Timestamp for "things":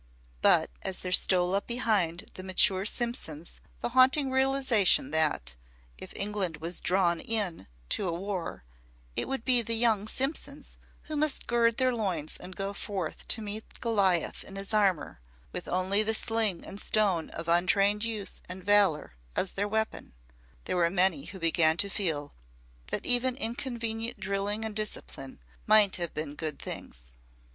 26.57-27.11